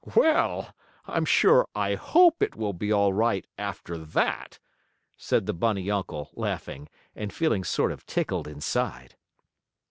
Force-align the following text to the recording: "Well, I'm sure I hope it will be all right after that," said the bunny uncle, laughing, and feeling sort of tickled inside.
"Well, 0.15 0.73
I'm 1.05 1.25
sure 1.25 1.67
I 1.75 1.93
hope 1.93 2.41
it 2.41 2.55
will 2.55 2.73
be 2.73 2.91
all 2.91 3.13
right 3.13 3.45
after 3.59 3.99
that," 3.99 4.57
said 5.15 5.45
the 5.45 5.53
bunny 5.53 5.91
uncle, 5.91 6.31
laughing, 6.33 6.89
and 7.13 7.31
feeling 7.31 7.63
sort 7.63 7.91
of 7.91 8.07
tickled 8.07 8.47
inside. 8.47 9.15